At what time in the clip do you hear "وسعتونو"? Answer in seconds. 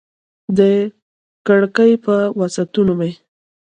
2.39-2.93